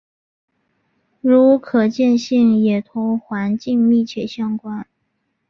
[1.21, 4.87] 如可见性也同环境密切相关。